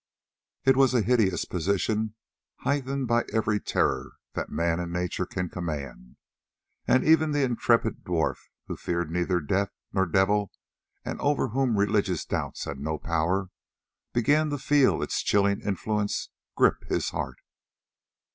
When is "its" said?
15.03-15.21